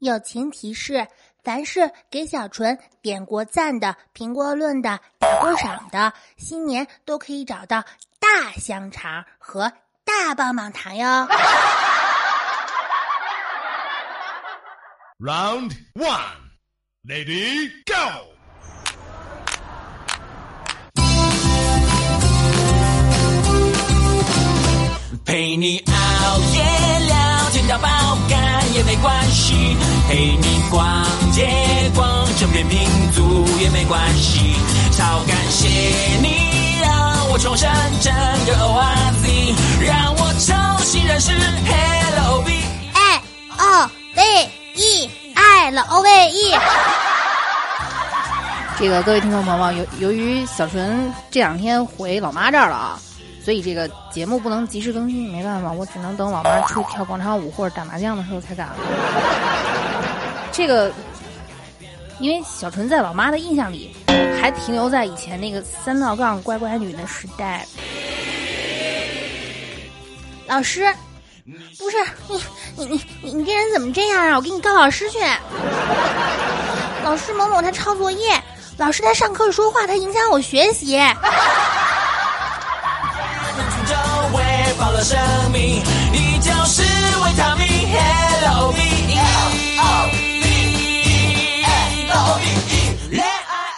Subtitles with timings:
[0.00, 1.06] 友情提示：
[1.44, 7.84] 凡是给小纯点过赞的、评过论的、打过赏的，新年都可以找到
[8.18, 9.70] 大香肠和
[10.04, 11.28] 大棒棒糖哟。
[15.18, 16.08] Round one,
[17.04, 18.26] lady, go.
[25.26, 26.79] 陪你熬夜
[29.00, 29.76] 关系，
[30.08, 31.48] 陪你逛街
[31.94, 32.78] 逛整片民
[33.12, 34.54] 族也没关系，
[34.92, 38.12] 超感谢你让我重生整
[38.46, 39.54] 个 OZ，
[39.84, 42.52] 让我重新认识 Hello B。
[42.94, 43.20] L
[43.58, 46.54] O V E L O V E。
[48.78, 52.98] 这个各位听众朋友们，由由于小纯这两天回老妈这儿了啊，
[53.42, 58.68] 所以这个节目不能及时更新，没办法，我只能等老妈出去跳广场舞或者打麻将的时候才敢。
[60.52, 60.92] 这个，
[62.18, 63.96] 因为小纯在老妈的印象里，
[64.40, 67.66] 还停留在以前那个三道杠乖乖女的时代。
[70.46, 70.92] 老师，
[71.78, 71.96] 不是
[72.28, 72.40] 你
[72.76, 74.36] 你你你你这人怎么这样啊？
[74.36, 75.18] 我给你告老师去。
[77.02, 78.38] 老师某某他抄作业，
[78.76, 81.00] 老师他上课说话，他影响我学习。
[83.90, 83.96] 周
[84.36, 84.42] 围
[84.78, 85.18] 饱了生
[85.52, 88.80] 命，你就是维他命 Hello B。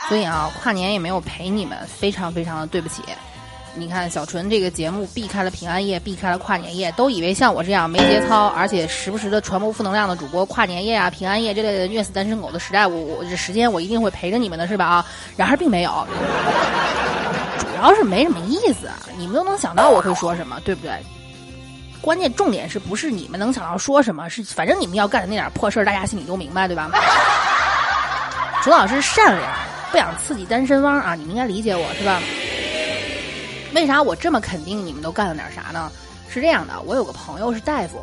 [0.09, 3.03] 所以啊，跨年也没有陪你们，非常非常的对不起。
[3.75, 15.07] 你看小纯这个节目避开了平安夜，避开了跨年夜，都以为像我这样没节操，而且时不时的传播负能量的主播，跨年夜啊、平安夜这类的虐死单身狗的时代，我我这时间我一定会陪着你们的是吧啊？
[15.35, 16.07] 然而并没有，
[17.83, 18.94] 主要是没什么意思啊！
[19.19, 20.92] 你们都能想到我会说什么，对不对？
[22.00, 24.28] 关键重点是不是你们能想到说什么？
[24.28, 26.88] 是反正你们要干的那点破事儿，大家心里都明白，对吧？
[28.62, 29.53] 楚老师善良，
[29.91, 31.16] 不想刺激单身汪啊！
[31.16, 32.22] 你们应该理解我是吧？
[33.75, 35.91] 为啥我这么肯定你们都干了点啥呢？
[36.28, 38.00] 是这样的，我有个朋友是大夫，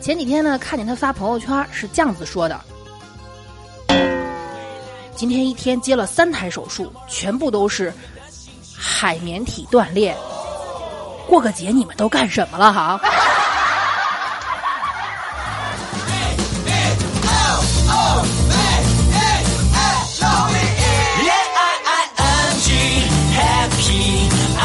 [0.00, 2.60] 前几天呢看见他发朋友圈是这样子说的：
[5.16, 7.92] 今天一天接了三台手术，全部都是
[8.78, 10.16] 海绵体断裂。
[11.26, 13.00] 过个节你们都干什么了哈？
[21.20, 22.72] 恋爱 I N G
[23.36, 24.60] Happy I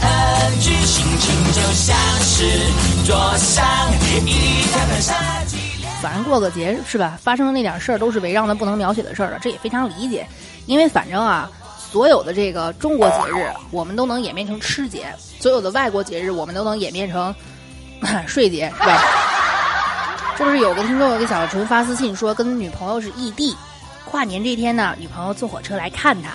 [0.00, 2.48] N G，心情就像是
[3.06, 3.62] 桌上
[4.26, 4.64] 一。
[6.02, 7.18] 反正过个节是吧？
[7.22, 10.26] 发生的那点事儿都是围绕那不能描写的事儿了，这也非常理解。
[10.64, 11.50] 因为反正啊，
[11.90, 15.00] 所有的这个中国节日，我们都能演变成吃节；
[15.40, 17.34] 所有的外国节日，我们都能演变成
[18.28, 19.02] 睡节，是吧？
[20.38, 23.56] 这不是有个听众给小纯发私信说，跟女朋友是异地，
[24.04, 26.30] 跨年这天呢，女朋友坐火车来看他，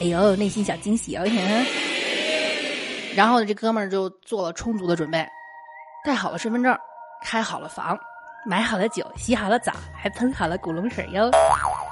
[0.00, 1.24] 哎呦，内心小惊喜哦。
[3.14, 5.28] 然后，这哥们儿就做了充足的准备，
[6.04, 6.74] 带好了身份证，
[7.22, 7.98] 开好了房。
[8.44, 11.30] 买好了酒，洗好了澡，还喷好了古龙水哟，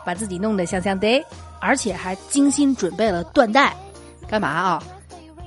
[0.05, 1.25] 把自己弄得香香的，
[1.61, 3.73] 而且还精心准备了缎带，
[4.27, 4.83] 干嘛啊？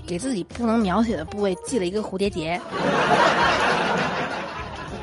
[0.08, 2.60] 给自己不能描写的部位系了一个蝴蝶结。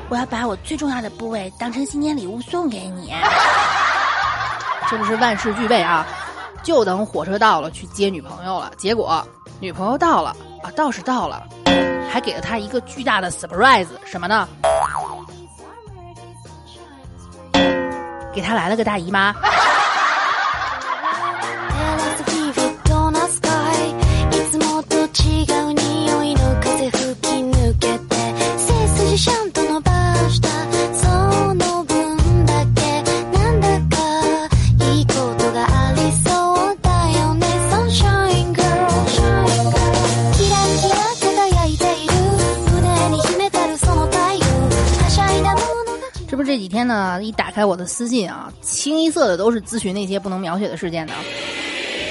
[0.09, 3.13] 我要把我最重要的部位当成新年礼物送给你。
[4.89, 6.05] 这不是万事俱备啊，
[6.63, 8.71] 就等火车到了去接女朋友了。
[8.75, 9.23] 结果
[9.59, 11.47] 女朋友到了啊，倒是到了，
[12.11, 14.49] 还给了他一个巨大的 surprise，什么呢？
[18.33, 19.35] 给他来了个大姨妈。
[47.51, 51.13] 打开我的私信啊，清一色的都是咨询那些不能描写的事件的。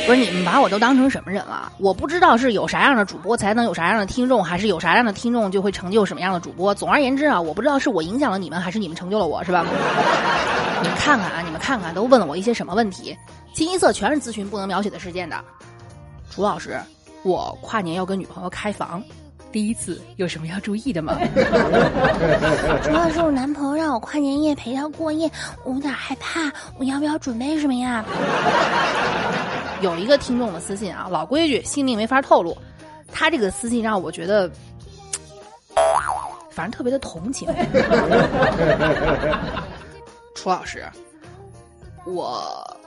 [0.06, 1.72] 不是你们把我都当成什么人了？
[1.78, 6.74] 我不知道是有啥样的主播才能有啥样的听众，还是有啥样的听众就会成就什么样的主播。
[6.74, 9.64] 总而言之啊，我不知道是我影响了你们，还是你们成就了我，是吧？
[10.82, 13.16] 你们看看啊，你们看看，都问了我一些什么问题？
[13.54, 15.42] 清一色全是咨询不能描写的事件的。
[16.30, 16.78] 楚老师，
[17.22, 19.02] 我跨年要跟女朋友开房，
[19.52, 21.18] 第一次有什么要注意的吗？
[22.82, 25.30] 主要是我男朋友让我跨年夜陪他过夜，
[25.64, 28.04] 我有点害怕，我要不要准备什么呀？
[29.80, 32.56] 有一个听众的私信啊，老规矩，姓名没法透露。
[33.12, 34.48] 他这个私信让我觉得，
[36.52, 37.48] 反正特别的同情。
[40.34, 40.84] 楚老师，
[42.06, 42.78] 我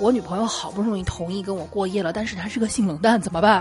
[0.00, 3.60] 我女朋友好不容易同意跟我过夜了，但是她是个性冷淡，怎么办？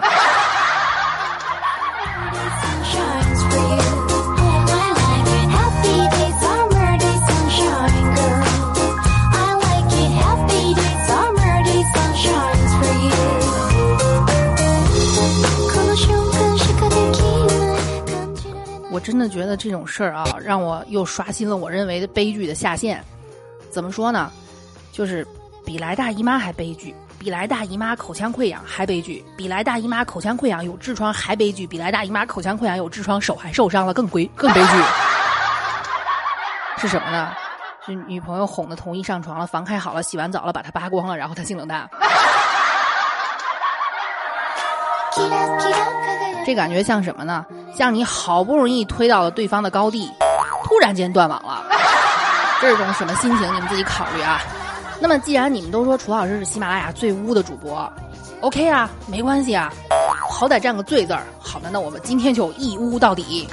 [19.08, 23.02] 真的觉得这种事儿啊，让我又刷新了我认为的悲剧的下限。
[23.72, 24.30] 怎么说呢？
[24.92, 25.26] 就是
[25.66, 34.70] 比来大姨妈还悲剧，比来大姨妈口腔溃疡还悲剧，比来大姨妈口腔溃疡有痔疮还悲剧，比来大姨妈口腔溃疡有痔疮手还受伤了更悲更悲剧。
[36.80, 37.32] 是什么呢？
[37.86, 41.90] 是女朋友哄的同意上床了，房开好了，洗完澡了，把它扒光了，然后他性冷淡。
[46.47, 47.45] キラキラ輝く这感觉像什么呢？
[47.75, 50.11] 像你好不容易推到了对方的高地，
[50.65, 51.63] 突然间断网了，
[52.61, 53.47] 这是种什么心情？
[53.55, 54.41] 你们自己考虑啊。
[55.01, 57.91] 那么，既然你们都说楚老师是喜马拉雅最污的主播，
[58.41, 59.73] OK 啊，没关系啊，
[60.31, 61.23] 好歹占个“最”字儿。
[61.41, 63.49] 好的，那我们今天就一污到底。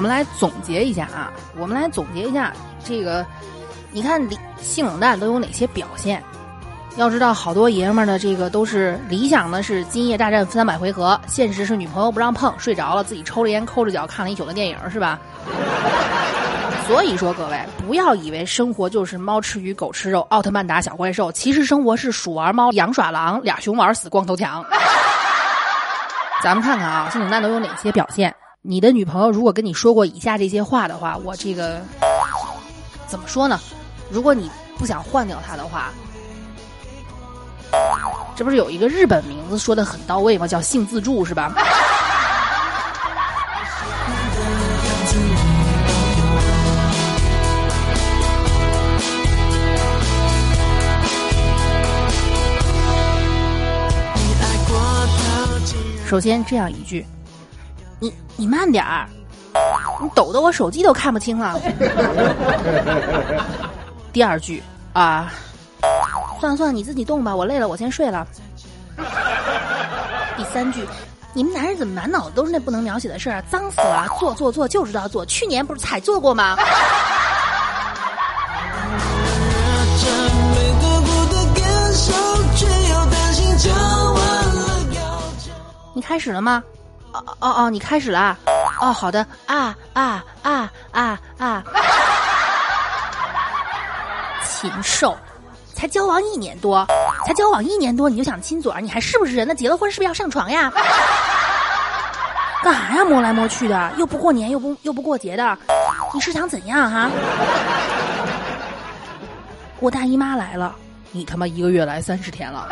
[0.00, 3.22] 我们来总结一下啊，我们来总结一下这个，
[3.92, 6.24] 你看理性冷淡都有哪些表现？
[6.96, 15.18] 要知道，好多爷们儿的这个都是理想的是今夜大战三百回合，现实是女朋友不让碰，睡着了自己抽着烟抠着脚看了一宿的电影，是吧？
[16.88, 24.64] 所以说，各位不要以为生活就是猫吃鱼狗吃肉，奥特曼打小怪兽，其实生活是鼠玩猫，羊耍狼，俩熊玩死光头强。
[26.42, 28.34] 咱们看看啊，性冷淡都有哪些表现？
[28.62, 31.80] 你的女朋友如果跟你说过以下这些话的话，我这个
[33.06, 33.58] 怎么说呢？
[34.10, 35.90] 如果你不想换掉她的话，
[38.36, 40.46] 这不是有一个日本名字说的很到位吗？
[40.46, 41.54] 叫性自助是吧？
[56.06, 57.06] 首先这样一句，
[58.00, 59.06] 你你慢点儿，
[60.00, 61.60] 你抖得我手机都看不清了。
[64.12, 64.62] 第二句
[64.94, 65.30] 啊，
[66.40, 68.26] 算了算了，你自己动吧，我累了，我先睡了。
[70.36, 70.86] 第三句，
[71.34, 73.42] 你们男人怎么满脑子都是那不能描写的事儿啊？
[73.50, 74.06] 脏死了！
[74.18, 76.56] 做做做就知道做，去年不是才做过吗？
[85.92, 86.64] 你开始了吗？
[87.12, 88.36] 哦哦哦，你开始了？
[88.80, 91.62] 哦，好的啊啊啊啊啊！
[94.44, 95.16] 禽兽，
[95.74, 96.86] 才交往一年多，
[97.26, 99.46] 才交往一年多你就想亲嘴儿，你还是不是人？
[99.46, 100.70] 那结了婚是不是要上床呀？
[102.62, 103.04] 干啥呀？
[103.04, 105.58] 摸来摸去的，又不过年，又不又不过节的，
[106.14, 107.10] 你是想怎样哈、
[109.80, 110.74] 我大姨妈来了，
[111.10, 112.68] 你他妈一个月来三十天了，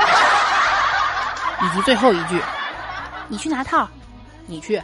[1.62, 2.40] 以及最后一句，
[3.28, 3.88] 你去拿套，
[4.50, 4.82] 你去，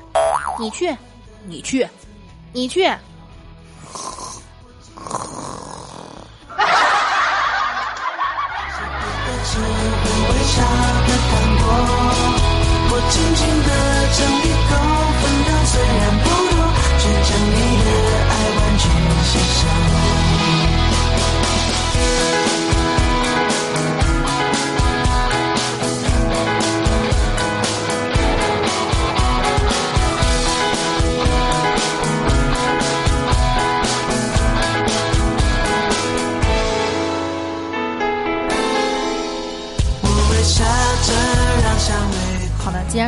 [0.59, 0.95] 你去，
[1.47, 1.89] 你去，
[2.53, 2.87] 你去。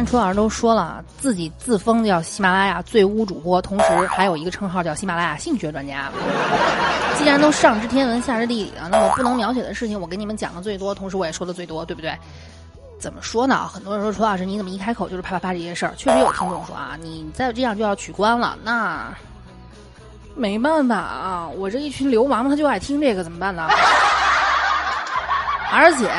[0.04, 6.10] 楚老师都说了，自己自封叫喜马拉雅最污主播，同时还有一个称号叫喜马拉雅性学专家。
[7.16, 12.14] 既然都上知天文下知地理了，那我不能描写的事情，我给你们讲的最多，同时我也说的最多，对不对？
[12.98, 13.68] 怎么说呢？
[13.68, 15.92] 很多人说楚老师你怎么一开口就是啪啪啪这些事儿？
[15.96, 19.14] 确实有听众说啊，你再这样就要取关了，那
[20.34, 23.68] 没办法啊，我这一群流氓他就爱听这个，怎么办呢？
[25.72, 26.10] 而且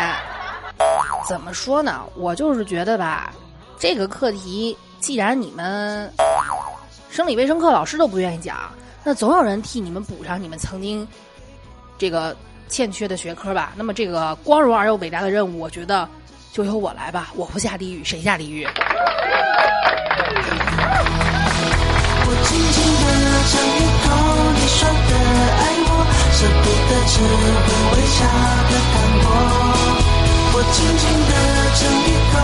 [1.28, 2.02] 怎么说呢？
[2.16, 3.32] 我就是觉得吧，
[3.80, 6.12] 这个课题既然你们
[7.10, 8.72] 生理卫生课老师都不愿意讲，
[9.04, 11.08] 那总有人替你们补上你们曾经
[11.98, 12.36] 这个
[12.68, 13.74] 欠缺的学科吧。
[13.76, 16.10] 那么这个光荣而又伟大的任务，我觉得
[16.52, 17.32] 就由我来吧。
[17.36, 18.68] 我不下地狱，谁下地狱？
[22.26, 23.08] 我轻轻的
[23.48, 24.06] 尝一口
[24.54, 25.14] 你说的
[25.54, 25.90] 爱我，
[26.34, 28.26] 舍不得吃会微笑
[28.70, 29.26] 的糖果。
[30.54, 31.32] 我轻轻的
[31.76, 32.36] 尝一口，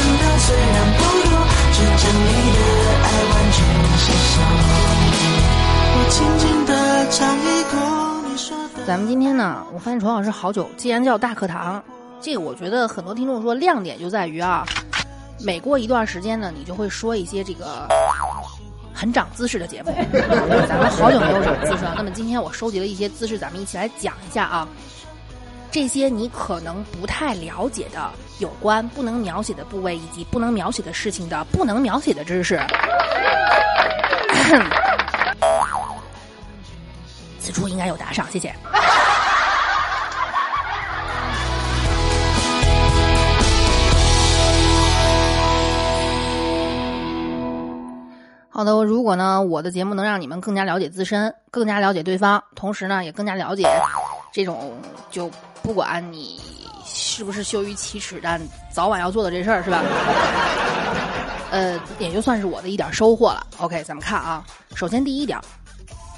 [0.00, 1.32] 虽然不多，
[1.72, 2.58] 却将你的
[3.02, 3.58] 爱完全
[3.98, 4.02] 吸
[4.32, 4.34] 收。
[5.94, 6.70] 我轻轻的
[7.10, 7.74] 尝一口
[8.28, 8.86] 你说的。
[8.86, 11.82] 咱们今天呢，我发现陈老师好久，既然叫大课堂，
[12.20, 14.64] 这个我觉得很多听众说亮点就在于啊，
[15.40, 17.88] 每过一段时间呢，你就会说一些这个
[18.94, 19.92] 很长姿势的节目。
[20.68, 24.68] 咱们好久没有长姿势了，那么今天我收集了一些姿势，咱们一起来讲一下啊。
[25.70, 32.58] 这些你可能不太了解的有关不能描写的部位以及不能描写的事情的不能描写的知识。
[37.38, 38.54] 此处应该有打赏，谢谢。
[48.50, 53.62] 好的，如果呢，我的节目能让你们更加了解自身，更加了解对方，同时呢，也更加了解
[54.32, 54.72] 这种
[55.10, 55.30] 就
[55.62, 56.40] 不管你
[56.84, 58.40] 是不是羞于启齿，但
[58.72, 59.82] 早晚要做的这事儿，是吧？
[61.50, 63.46] 呃，也就算是我的一点收获了。
[63.58, 64.44] OK，咱们看啊，
[64.74, 65.38] 首先第一点，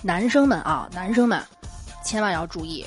[0.03, 1.41] 男生们啊，男生们
[2.05, 2.85] 千万要注意，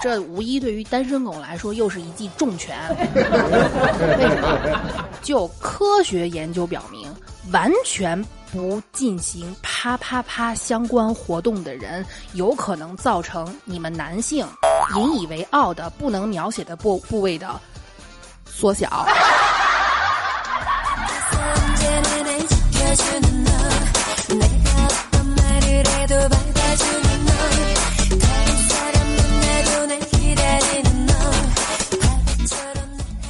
[0.00, 2.76] 这无疑对于单身狗来说又是一记重拳。
[2.94, 4.80] 为什么？
[5.20, 7.12] 就科学研究表明，
[7.52, 12.04] 完全不进行啪啪啪相关活动的人，
[12.34, 14.46] 有可能造成你们男性
[14.94, 17.58] 引以为傲的不能描写的部部位的
[18.44, 19.06] 缩小。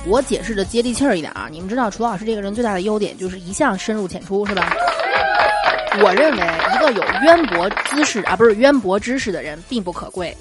[0.04, 4.74] 我解释的接地气儿一点啊，你们知道，楚老师这个人最大的优点就是一向深入浅出，是吧？
[6.00, 6.42] 我认为
[6.74, 10.34] 一个有渊博知识啊，不是渊博知识的人并不可贵，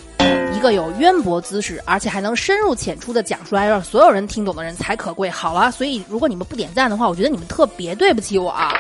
[0.53, 5.29] 一个有渊博知识而且还能深入浅出的讲出来，让所有人听懂的人才可贵。
[5.29, 8.73] 好了，所以如果你们不点赞的话，我觉得你们特别对不起我啊！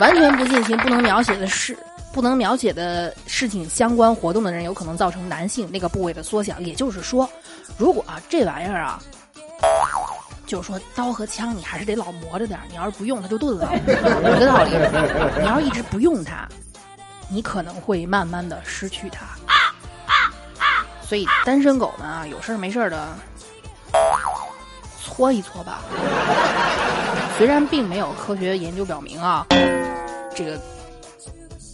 [0.00, 1.76] 完全不进行不能描写的事。
[2.12, 6.58] 不能描写的事情相关活动的人，有可能造成男性那个部位的缩小。
[6.58, 7.28] 也就是说，
[7.78, 9.00] 如果啊这玩意儿啊，
[10.50, 14.72] 就是说刀和枪你还是得老磨着点儿，你要是不用它就钝了，一个道理。
[15.40, 16.44] 你要是一直不用它，
[17.28, 19.24] 你可能会慢慢的失去它。
[21.06, 23.16] 所以单身狗们啊，有事儿没事儿的
[25.00, 25.82] 搓一搓吧。
[27.38, 29.46] 虽然并没有科学研究表明啊，
[30.34, 30.60] 这个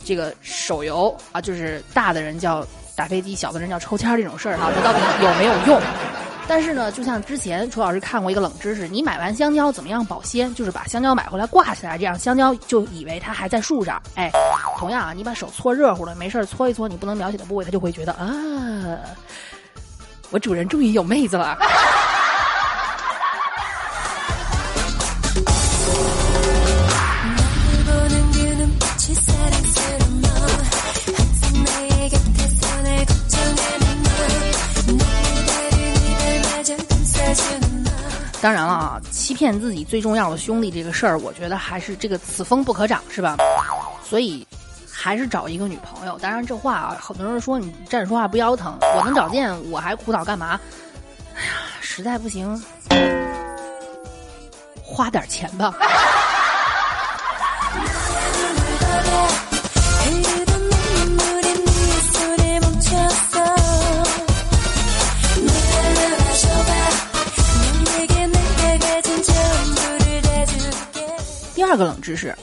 [0.04, 2.62] 这个手游啊，就是大的人叫
[2.94, 5.80] 打飞机，小的人叫抽签这种事儿哈，它到底有没有用？
[6.48, 10.54] 但是呢，就像之前楚老师看过一个冷知识，你买完香蕉怎么样保鲜？
[10.54, 14.00] 就是把香蕉买回来挂起来，这样香蕉就以为它还在树上。
[14.14, 14.30] 哎，
[14.78, 18.26] 同样啊，你把手搓热乎了，没事儿搓一搓你不能描写的部位，它就会觉得啊，
[20.30, 21.58] 我主人终于有妹子了。
[38.42, 43.36] 当然了啊，欺骗自己最重要的兄弟这个事儿，我觉得还是这个此风不可长，是吧？
[44.04, 44.46] 所以
[44.90, 46.18] 还是找一个女朋友。
[46.18, 50.60] 当然，这话啊，很多人说你站着说话不腰疼，我能找见我还苦恼干嘛？
[51.34, 51.50] 哎呀，
[51.80, 52.62] 实在不行，
[54.82, 55.74] 花点钱吧。
[71.76, 72.34] 这个冷知识，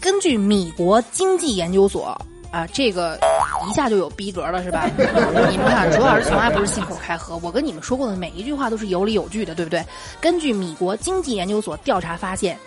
[0.00, 2.18] 根据米国经济研究所
[2.50, 3.20] 啊，这个
[3.68, 4.88] 一下就有逼格了，是吧？
[4.96, 9.84] 你们看，楚老师从来不是信口开河，我跟你们说过的每一句话都是有理有据的，对不对？
[10.22, 12.58] 根据米国经济研究所调查发现，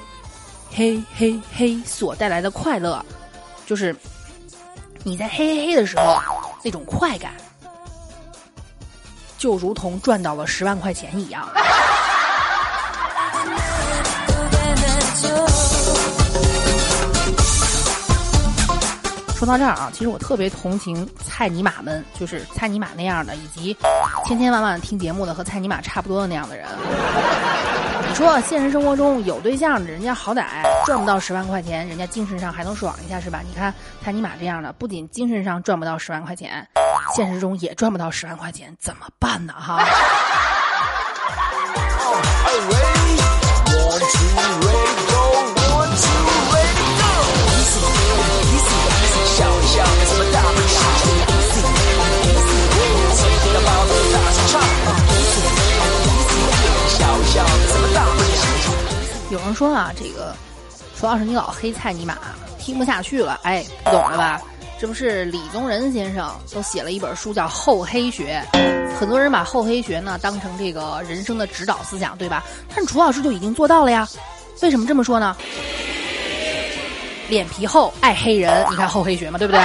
[0.69, 3.03] 嘿嘿嘿所带来的快乐，
[3.65, 3.95] 就是
[5.01, 6.19] 你在嘿嘿嘿的时候
[6.61, 7.33] 那种快感，
[9.39, 11.49] 就如同赚到了十万块钱一样。
[19.38, 23.77] 说到这儿啊，其实我特别同情菜尼玛们，就是菜尼玛那样的，以及
[24.25, 26.65] 千千万万听节目的和菜尼玛差不多的那样的人。
[28.10, 30.44] 你说现实生活中有对象的人家好歹
[30.88, 33.41] 赚不到十万块钱，人家精神上还能爽一下是吧？
[33.48, 33.72] 你看
[34.03, 36.67] 蔡尼玛这样的，不仅精神上赚不到十万块钱，
[37.15, 39.53] 现实中也赚不到十万块钱，怎么办呢？
[39.53, 39.86] 哈。
[59.47, 60.35] 人说啊，这个
[60.95, 62.17] 楚老师你老黑菜尼玛，
[62.59, 64.41] 听不下去了，哎，不懂了吧？
[64.79, 68.43] 这不是李宗仁先生都写了一本书叫《厚黑学》，
[68.99, 72.43] 很多人把厚黑学呢当成这个人生的指导思想，对吧？
[72.75, 74.07] 但楚老师就已经做到了呀。
[74.61, 75.35] 为什么这么说呢？
[77.27, 79.59] 脸皮厚，爱黑人，你看厚黑学嘛，对不对？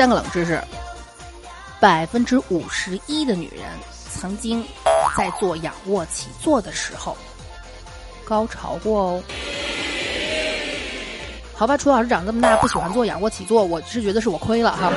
[0.00, 0.58] 三个冷知识：
[1.78, 3.64] 百分之五十一的女人
[4.10, 4.64] 曾经
[5.14, 7.14] 在做仰卧起坐的时候
[8.24, 9.22] 高潮过哦。
[11.54, 14.90] 好吧，楚老师长这么大不喜欢做仰卧起坐，我是觉得是我亏了哈。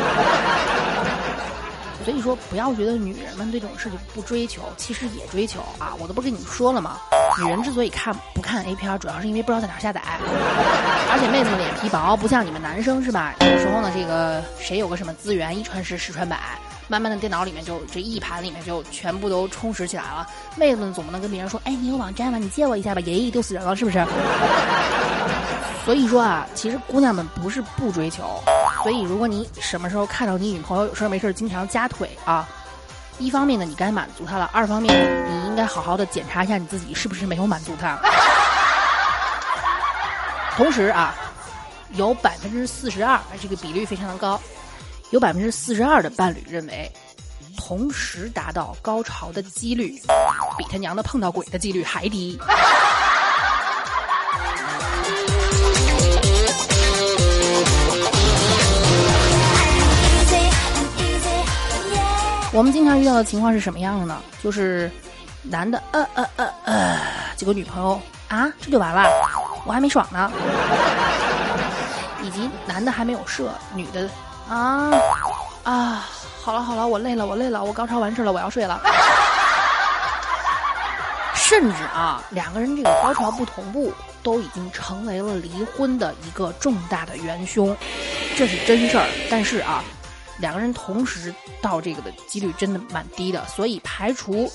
[2.03, 5.95] 所以说，不要觉得女人们对这种事情不追求，其实也追求啊！
[5.99, 6.97] 我都不跟你们说了吗？
[7.41, 13.33] 女人之所以看不看 A 片，主要是因为不知道在哪下载，而且妹子们脸皮薄，不像你们男生是吧？
[13.39, 16.37] 有时候呢，这个谁有个什么资源，一传十，十传百，
[16.87, 20.27] 慢慢的电脑里面就这一盘里面就全部都充实起来了。
[20.55, 22.37] 妹子们总不能跟别人说，哎，你有网站吗？
[22.37, 23.97] 你借我一下吧，耶，丢死人了，是不是？
[25.85, 28.41] 所以说啊，其实姑娘们不是不追求，
[28.83, 32.47] 所以如果你什么时候看到你女朋友有事儿没事儿经常夹腿啊，
[33.19, 34.93] 一方面呢你该满足她了，二方面
[35.29, 37.99] 你应该好好的检查一下你自己是不是没有满足她。
[40.55, 41.15] 同时啊，
[41.95, 44.39] 有百分之四十二，这个比率非常的高，
[45.09, 46.89] 有百分之四十二的伴侣认为，
[47.57, 50.01] 同时达到高潮的几率，
[50.57, 52.39] 比他娘的碰到鬼的几率还低。
[62.53, 64.21] 我们经常遇到的情况是什么样的呢？
[64.43, 64.89] 就是
[65.41, 66.99] 男的呃呃呃呃，
[67.35, 69.09] 结果女朋友啊这就完了，
[69.65, 70.31] 我还没爽呢。
[72.21, 74.07] 以及男的还没有射，女的
[74.47, 74.91] 啊
[75.63, 76.05] 啊，
[76.43, 78.79] 好了好了，我累了我累了，我高潮完事了，我要睡了。
[81.33, 87.75] 甚至啊，两个人这个高潮不同步，都已经成为了离婚的一个重大的元凶，
[88.37, 89.07] 这是真事儿。
[89.29, 89.83] 但是啊，
[90.39, 94.51] 两个人同时到这个的几率真的蛮低的，所以排除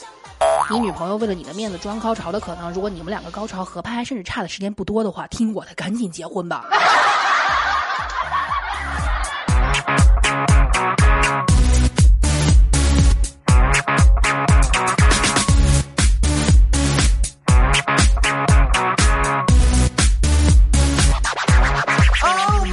[0.70, 2.70] 你女朋友为了你的面子装高潮的可能。
[2.72, 6.64] 如果你们两个高潮合拍，甚至差的时间不多的话，听我的，赶紧结婚吧。
[22.20, 22.66] Oh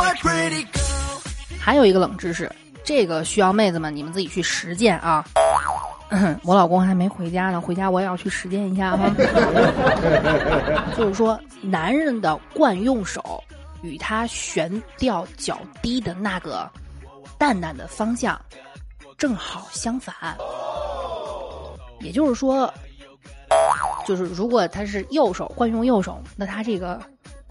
[1.61, 2.51] 还有一个冷知识，
[2.85, 5.25] 这个需要妹子们你们自己去实践啊。
[6.43, 9.09] 我老公还没回家呢，回家我也要去实践一下哈。
[10.95, 13.43] 就是说，男人的惯用手
[13.81, 16.69] 与他悬吊较低的那个
[17.37, 18.39] 蛋蛋的方向
[19.17, 20.15] 正好相反。
[21.99, 22.71] 也就是说，
[24.05, 27.01] 就是如果他是右手惯用右手，那他这个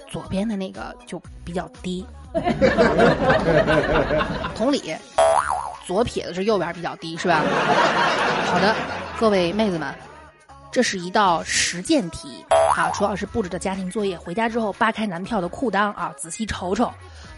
[0.08, 2.06] 左边的那个就比较低。
[4.54, 4.94] 同理，
[5.86, 7.40] 左撇子是右边比较低，是吧？
[8.50, 8.74] 好的，
[9.18, 9.94] 各位妹子们，
[10.72, 12.44] 这是一道实践题
[12.76, 16.90] 啊，楚老师布置的家庭作业，回家之后扒开男票的裤裆啊，仔细瞅瞅。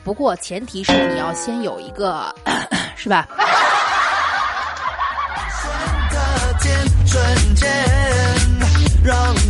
[0.04, 2.32] 不过前提是你要先有一个，
[2.96, 3.26] 是吧？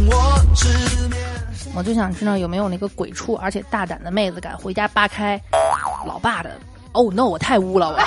[0.08, 0.68] 我直
[1.08, 1.18] 面。
[1.74, 5.38] 我就想知道有没有那个鬼畜而且大胆的妹子敢回家扒开
[6.06, 6.58] 老爸的。
[6.92, 7.98] 哦、no，我太污了我。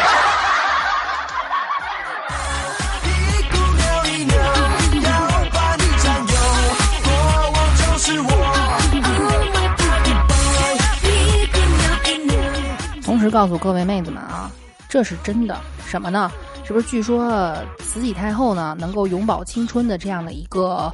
[13.30, 14.52] 告诉各位妹子们啊，
[14.88, 15.58] 这是真的。
[15.86, 16.32] 什么呢？
[16.65, 20.94] 是不是据说慈禧太后呢能够永葆青春的这样的一个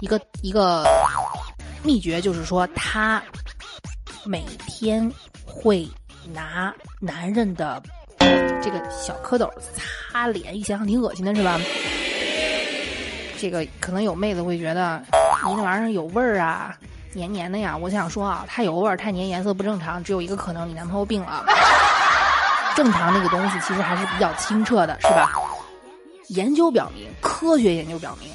[0.00, 0.84] 一个一个
[1.82, 3.22] 秘诀，就是说她
[4.26, 5.10] 每天
[5.46, 5.88] 会
[6.30, 7.82] 拿男人的
[8.62, 9.50] 这个小蝌蚪
[10.12, 11.58] 擦脸，一想想挺恶心的，是吧？
[13.38, 15.02] 这个可能有妹子会觉得
[15.46, 16.76] 你那玩意儿有味儿啊，
[17.14, 17.76] 黏黏的呀。
[17.76, 21.44] 我想说啊，太有味儿、太黏，颜色不正常，只有一个可能，你男朋友病了。
[22.76, 25.30] 正常那个东西其实还是比较清澈的，是吧？
[26.28, 28.28] 研究表明，科学研究表明，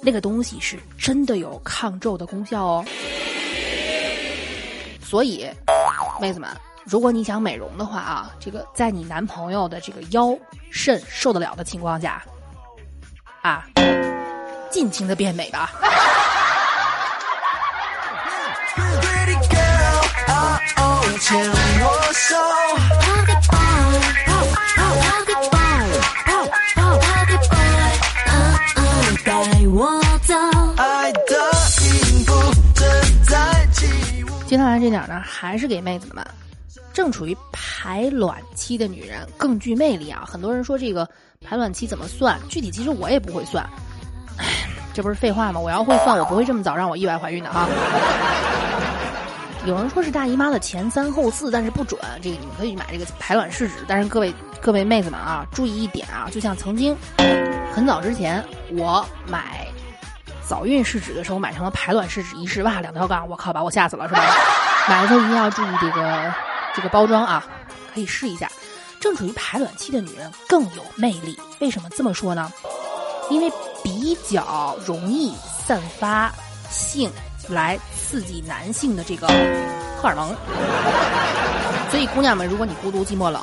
[0.00, 2.84] 那个东西是真的有抗皱的功效哦。
[5.02, 5.48] 所以，
[6.20, 6.48] 妹子们，
[6.84, 10.36] 如果你想美容的话啊，这个在你男朋友的这个腰
[10.70, 12.22] 肾受得了的情况下，
[13.40, 13.66] 啊，
[14.70, 15.72] 尽情的变美吧。
[21.22, 21.54] 牵我
[22.12, 22.34] 手。
[29.24, 29.32] 带
[29.68, 30.34] 我走。
[30.76, 31.20] 爱的
[31.78, 32.34] 音符
[32.74, 32.84] 正
[33.24, 34.26] 在起舞。
[34.46, 36.26] 接下来这点呢，还是给妹子们。
[36.92, 40.24] 正处于排卵期的女人更具魅力啊！
[40.26, 41.08] 很多人说这个
[41.40, 42.36] 排卵期怎么算？
[42.48, 43.64] 具体其实我也不会算。
[44.92, 45.60] 这不是废话吗？
[45.60, 47.68] 我要会算，我不会这么早让我意外怀孕的哈。
[49.64, 52.00] 有人说是大姨妈的前三后四，但是不准。
[52.20, 56.96] 这个你们可以买这个排卵试纸，但是各位各位妹子们啊，注意一点啊，就像曾经
[57.72, 59.64] 很早之前我买
[60.44, 64.20] 早孕试纸的时候，买成了排卵试纸，一试哇两条杠，我靠，把我吓死了是吧？
[64.88, 66.34] 买的时候一定要注意这个
[66.74, 67.44] 这个包装啊，
[67.94, 68.50] 可以试一下。
[68.98, 72.52] 正处于排卵期的女人更有魅力，为什么这么说呢？
[73.30, 73.50] 因为
[73.82, 75.32] 比较容易
[75.64, 76.32] 散发
[76.68, 77.10] 性
[77.48, 79.26] 来刺激男性的这个
[80.00, 80.34] 荷尔蒙。
[81.90, 83.42] 所以，姑娘们，如果你孤独寂寞冷，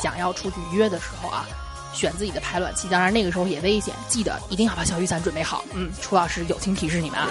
[0.00, 1.44] 想要出去约的时候啊，
[1.92, 5.64] 选自己的排卵期，当然那个时候也危险，记得一定要把小雨伞准备好。
[5.72, 7.28] 嗯，楚老师友情提示你们啊。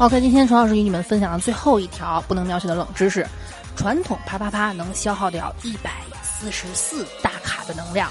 [0.00, 3.26] OK，今天陈老师与你们分享的最后一条不能描写的冷知识：
[3.74, 5.90] 传统啪啪啪能消耗掉一百
[6.22, 8.08] 四十四大卡的能量，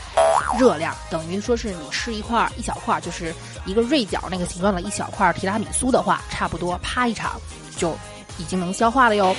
[0.60, 3.34] 热量等于说是你吃一块一小块，就是
[3.66, 7.40] 一个锐角那个形状的一小块提拉米苏的话，差不多啪一场
[7.78, 7.96] 就
[8.38, 9.34] 已经能消化了哟。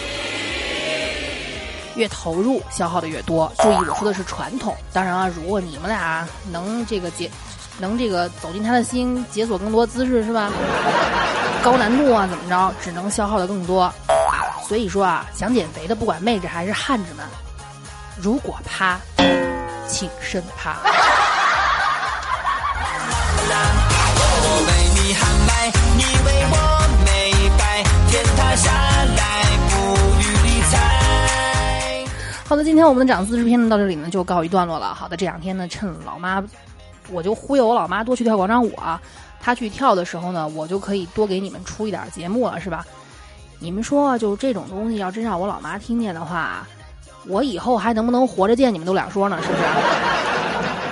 [1.96, 4.74] 越投入消耗的越多，注意我说的是传统。
[4.90, 7.30] 当然了，如果你们俩能这个解，
[7.78, 10.50] 能这个走进他的心，解锁更多姿势是吧？
[11.62, 13.92] 高难度啊，怎么着，只能消耗的更多。
[14.66, 17.24] 所以说啊，想减肥的，不管妹子还是汉子们，
[18.20, 18.98] 如果趴，
[19.88, 20.76] 请深趴。
[32.44, 34.94] 好的，今天我们的长姿势篇呢到这里呢就告一段落了。
[34.94, 36.42] 好的，这两天呢趁老妈，
[37.10, 39.00] 我就忽悠我老妈多去跳广场舞啊。
[39.40, 42.84] 她去跳的时候呢，我就可以多给你们出一点节目了，是吧？
[43.60, 46.66] 你们说，就这种东西，要真让我老妈听见的话，
[47.26, 49.64] 我以后还能不能活着见你们都两说呢，是不是？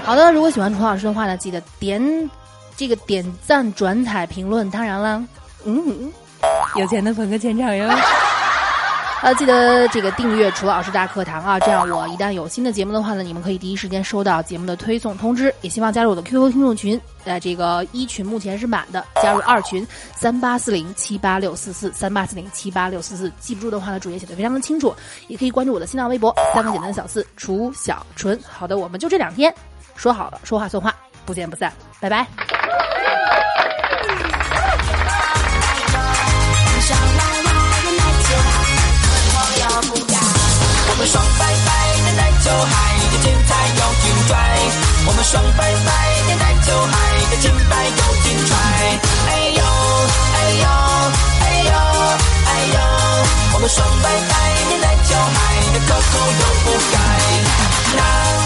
[0.05, 2.31] 好的，如果喜欢楚老师的话呢，记得点
[2.77, 4.71] 这个点赞、转采、评论。
[4.71, 5.25] 当然了，
[5.65, 6.13] 嗯，
[6.77, 7.89] 有钱的捧个钱场哟。
[9.23, 15.53] 呃，记得这个订阅楚老师大课堂啊，这样我一旦有新的节目的话呢，你们可以第一时间收到节目的推送通知。
[15.63, 24.95] 也希望加入我的 QQ 听众群，呃，这个一群目前是满的，加入二群三八四零七八六四四三八四零七八六四四，记不住的话呢，主页写的非常的清楚，
[25.29, 28.39] 也可以关注我的新浪微博三个简单的小字楚小纯。
[28.47, 29.53] 好的，我们就这两天，
[29.97, 32.56] 说好了，说话算话，不见不散，拜拜。
[41.07, 41.71] 爽白白
[42.05, 42.75] 的奶酒海
[43.13, 44.35] 的精彩又精拽，
[45.07, 45.89] 我们爽白白
[46.27, 46.95] 的奶酒海
[47.31, 48.51] 的清白又精彩。
[49.29, 49.61] 哎呦
[50.35, 50.65] 哎呦
[51.41, 51.71] 哎呦
[52.47, 52.77] 哎呦，
[53.55, 54.33] 我们爽白白
[54.69, 55.37] 的奶酒海
[55.73, 56.95] 的可口又不改。
[57.97, 58.46] 啦啦。